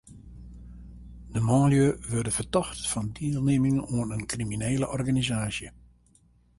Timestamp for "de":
1.27-1.39